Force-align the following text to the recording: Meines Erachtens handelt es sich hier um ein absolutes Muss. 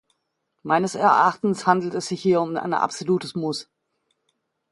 Meines 0.63 0.95
Erachtens 0.95 1.67
handelt 1.67 1.93
es 1.93 2.07
sich 2.07 2.19
hier 2.23 2.41
um 2.41 2.57
ein 2.57 2.73
absolutes 2.73 3.35
Muss. 3.35 3.69